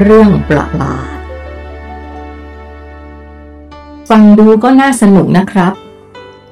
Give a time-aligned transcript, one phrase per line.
[0.00, 1.18] เรื่องประหลาด
[4.08, 5.72] ฟังดูก็น่าสนุกนะครับ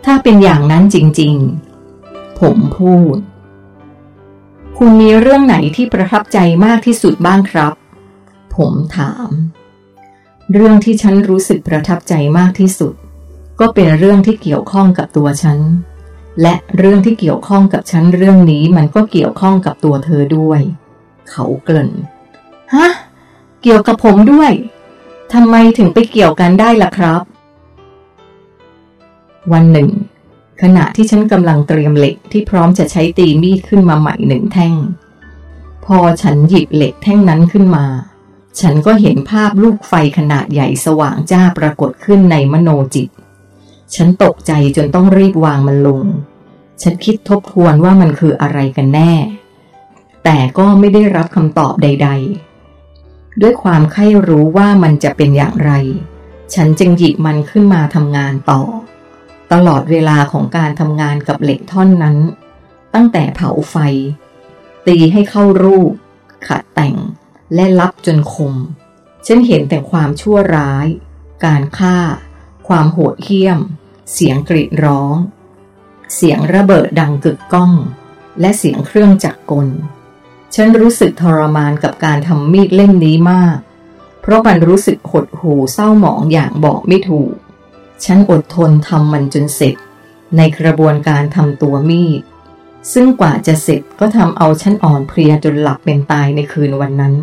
[0.04, 3.16] ถ้าเป็นอย่างนั้นจริงๆ ผมพูด
[4.78, 7.72] คุณมีเรื่องไหนที่ประทับใจมากที่สุดบ้างครับ
[8.56, 9.30] ผมถาม
[10.52, 12.94] เรื่องที่ฉันรู้สึกประทับใจมากที่สุด
[13.60, 15.58] ก็เป็นเรื่องที่เกี่ยวข้องกับตัวฉัน
[16.42, 20.60] และเรื่องที่เกี่ยวข้องกับฉันเรื่องนี้มันก็เกี่ยวข้องกับตัวเธอด้วย
[21.30, 21.90] เขาเกริ่น
[22.74, 22.88] ฮะ
[23.68, 24.52] เกี่ยวกับผมด้วย
[25.32, 27.22] ทำไมถึงไปเกี่ยวกันได้ล่ะครับ
[29.52, 29.88] วันหนึ่ง
[30.62, 34.74] ขณะที่ฉันกำลังเตรียมเหล็กที่พร้อมจะใช้ตีมีดขึ้นมาใหม่หนึ่งแท่ง
[35.84, 37.86] พอฉันหยิบเหล็กแท่งนั้นขึ้นมา
[38.60, 43.08] ฉันก็เห็นภาพลูกไฟขนาดใหญ่สว่างจ้าปรากฏขึ้นในมโนจิต
[43.94, 46.04] ฉันตกใจจนต้องรีบวางมันลง
[46.82, 49.12] ฉันคิดทบทวนว่ามันคืออะไรกันแน่
[50.24, 52.55] แต่ก็ไม่ได้รับคำตอบใด ๆ
[53.40, 55.72] ด้วยความใคร่รู้ว่ามันจะเป็นอย่างไร
[56.54, 58.62] ฉันจึงหยิบมันขึ้นมาทำงานต่อ
[59.52, 62.16] ตลอดเวลาของการทำงานกับเหล็กท่อนนั้น
[62.94, 63.76] ตั้งแต่เผาไฟ
[64.86, 65.92] ตีให้เข้ารูป
[66.46, 66.96] ขัดแต่ง
[67.54, 68.54] และลับจนคม
[69.26, 70.86] ฉันเห็นแต่ความชั่วร้าย
[71.44, 71.96] การฆ่า
[72.68, 73.58] ความโหดเหี้ยม
[74.12, 75.16] เสียงกรีดร้อง
[76.14, 77.72] เสียงระเบิดดังกึกก้อง
[78.40, 79.68] และเสียงเครื่องจักรกล
[80.54, 83.56] ฉันรู้สึกทรมานกับการทำมีดเล่มนี้มาก
[84.20, 87.32] เพราะมันรู้สึกหดหู่เศร้าหมองอย่างบอกไม่ถูก
[88.04, 89.76] ฉันอดทนทำมันจนเสร็จ
[90.36, 92.22] ในกระบวนการทำตัวมีด
[92.92, 97.14] ซึ่งกว่าจะเสร็จก็ทำเอาฉันอ่อนเพลียจนหลับเป็นตายในคืนวันนั้น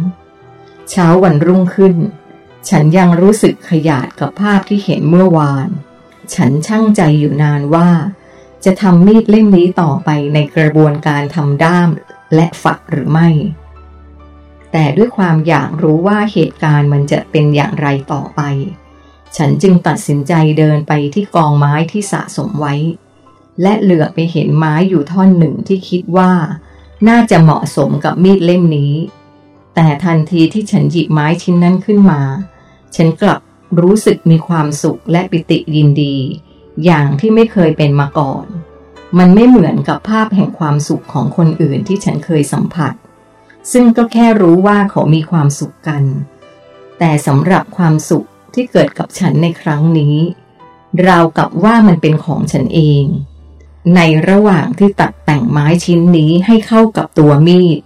[0.90, 1.96] เช้าวันรุ่งขึ้น
[2.70, 5.68] ฉันยังรู้สึกขยาดกับภาพที่เห็นเมื่อวาน
[6.36, 7.90] ฉันช่างใจอยู่นานว่า
[8.66, 11.90] จะทำมีดเล่มนี้ต่อไปในกระบวนการทำด้าม
[12.36, 13.30] และฝักหรือไม่
[14.72, 18.42] แต่ด้วยความอยากรู้ว่าเหตุการณ์มันจะเป็นอย่างไรต่อไป
[19.38, 22.76] ฉันจึงตัดสินใจเดินไปที่กองไม้ที่สะสมไว้
[23.62, 26.32] และเหลือไปเห็นไม้อยู่ท่อนหนึ่งที่คิดว่า
[27.08, 28.94] น่าจะเหมาะสมกับมีดเล่มนี้
[29.76, 32.22] แต่ทันทีที่ฉันหยิบไม้ชิ้นนั้นขึ้นมา
[32.96, 33.42] ฉันกลับ
[33.82, 36.16] รู้สึกมีความสุขและปิติยินดี
[36.86, 38.46] อย่างที่ไม่เคยเป็นมาก่อน
[39.20, 42.94] มันไม่เหมือนกับภาพแห่งความสุขของคนอื่นที่ฉันเคยสัมผัส
[43.72, 46.04] ซึ่งก็แค่รู้ว่าเขามีความสุขกัน
[47.00, 50.16] แต่สำหรับความสุขที่เกิดกับฉันในครั้งนี้
[51.08, 53.06] ราวกับว่ามันเป็นของฉันเอง
[53.96, 57.80] ในระหว่างที่ตัดแต่งไม้ชิ้นนี้ให้เข้ากับตัวมีด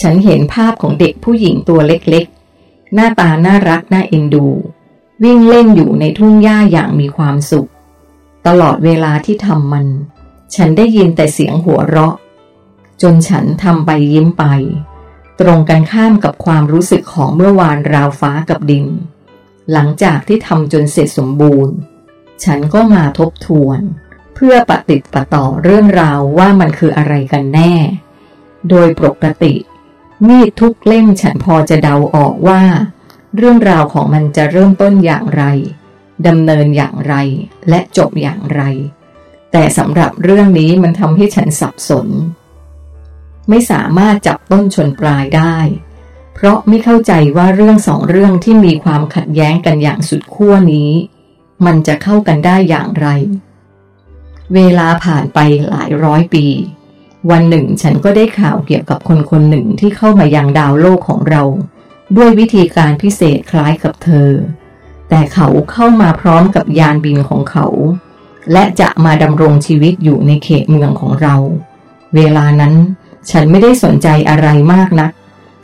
[0.00, 4.46] ฉันเห็นภาพของเด็กผู้หญิงตัวเล็กๆ หน้าตาน่ารักน่าเอ็นดู
[5.22, 7.68] วิ่งเล่นอยู่ในทุ่งหญ้าอย่างมีความสุข
[8.46, 9.86] ตลอดเวลาที่ทำมัน
[10.54, 12.14] ฉันได้ยินแต่เสียงหัวเราะ
[13.02, 14.44] จนฉันทำไปยิ้มไป
[15.40, 18.86] ตรงกันข้ามกับความรู้สึกของเมื่อวานราวฟ้ากับดิน
[19.72, 21.74] หลังจากที่ทำจนเสร็จสมบูรณ์
[22.44, 23.80] ฉันก็มาทบทวน
[24.34, 27.74] เพื่อปฏิติดปะต่อเรื่องราวว่ามันคืออะไรกันแน่
[28.68, 29.54] โดยปกติ
[30.26, 32.62] มีดทุกเล่มฉันพอจะเดาออกว่า
[33.36, 35.44] เรื่องราวของมันจะเริ่มต้นอย่างไร
[36.26, 37.14] ดำเนินอย่างไร
[37.68, 38.62] และจบอย่างไร
[39.52, 42.08] แต่สำหรับเรื่องนี้มันทำให้ฉันสับสน
[43.48, 45.56] ไม่สามารถจับต้นชนปลายได้
[46.34, 50.90] เพราะไม่เข้าใจว่าเรื่องสองเรื่องที่มีความขัดแย้งกันอย่างสุดขั้วนี้
[51.66, 53.08] มันจะเข้ากันได้อย่างไร
[54.54, 55.38] เวลาผ่านไป
[55.68, 56.46] หลายร้อยปี
[57.30, 61.42] วันหนึ่งฉันก็ได้ข่าวเกี่ยวกับคนคนหนึ่งที่เข้ามายังดาวโลกของเรา
[62.16, 64.30] ด้วยวิธีการพิเศษคล้ายกับเธอ
[65.08, 67.66] แต่เขาเข้ามาพร้อมกับยานบินของเขา
[68.52, 71.34] และจะมาดำรงชีวิตอยู่ในเขตเมืองของเรา
[72.14, 72.74] เวลานั้น
[73.30, 75.12] ฉันไม่ได้สนใจอะไรมากนัก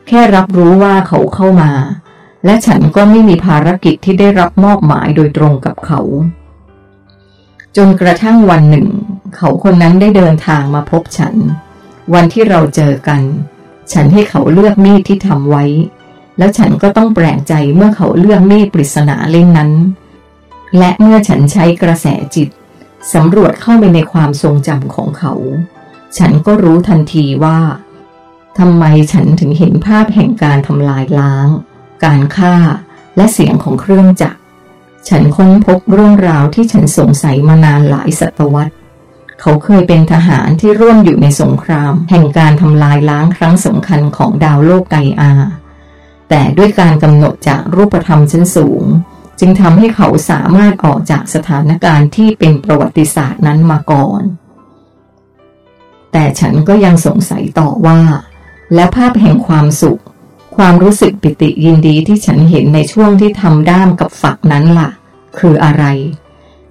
[0.08, 1.72] แค่รับรู้ว่าเขาเข้ามา
[2.44, 6.00] และฉันก็ไม่มีภารกิจที่ได้รับมอบหมายโดยตรงกับเขา
[7.76, 8.88] จนกระทั่งวันหนึ่ง
[9.36, 11.34] เขาคนนั้นได้เดินทางมาพบฉัน
[12.14, 13.22] วันที่เราเจอกัน
[13.92, 15.64] ฉันให้เขาเลือกมีดที่ทำไว้
[16.38, 19.70] แล้วฉันก็ต้องแปลกใจเมื่อเขาเลือกมีดปริศนาเล่มนั้น
[20.78, 22.48] และเมื่อฉันใช้กระแสจิต
[23.12, 25.32] สำรวจเข้าไปในความทรงจำของเขา
[26.18, 27.58] ฉันก็รู้ทันทีว่า
[28.58, 31.48] ทำไมฉันถึงเห็นภาพแห่งการทำลายล้าง
[32.04, 32.54] การฆ่า
[33.16, 34.38] และเสียงของเครื่องจักร
[35.08, 38.74] ฉันค้นพบเรื่องราวที่ฉันสงสัยมานานหลายศตวรรษ
[39.40, 45.32] เขาเคยเป็นทหารที่ร่วมอยู่ในสงคราม แห่งการทำลายล้างครั้งสำคัญของดาวโลกไกอา
[46.28, 48.84] แต่ด้วยการกำหนดจากรูปธรรมชั้นสูง
[49.40, 54.22] จึงทำให้เขาสามารถออกจากสถานการณ์ที่เป็นประวัติศาสตร์นั้นมาก่อน
[56.12, 58.00] แต่ฉันก็ยังสงสัยต่อว่า
[58.74, 60.02] และภาพแห่งความสุข
[60.56, 64.90] ความรู้สึกปิติยินดีที่ฉันเห็นในช่วงที่ทำด้ามกับฝักนั้นล่ะ
[65.38, 65.84] คืออะไร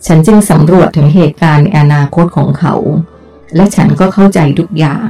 [0.05, 2.75] ฉันจึงสำรวจถึงเหตุการณ์ในอนาคตของเขา
[3.55, 5.07] และฉันก็เข้าใจทุกอย่าง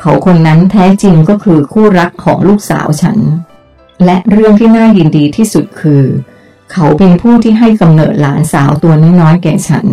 [0.00, 3.18] เขาคนนั้นแท้จริงก็คือคู่รักของลูกสาวฉัน
[4.04, 6.02] และเรื่องที่น่ายินดีที่สุดคือ
[6.74, 9.86] เขาเป็นผู้ที่ให้กำเนิดหลานสาวตัวน้อยๆแก่ฉัน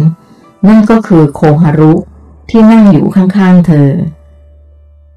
[0.68, 1.94] นั่นก็คือโคฮารุ
[2.50, 3.90] ที่นั่งอยู่ข้างๆเธอ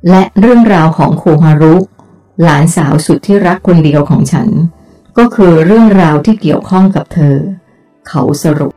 [0.08, 1.74] และเรื่องราวของโคฮารุ
[2.42, 4.48] หลานสาวสุดที่รักคนเดียวของฉัน
[5.18, 7.36] ก็คือเรื่องราวที่เกี่ยวข้องกับเธอ
[8.08, 8.72] เขาสรุป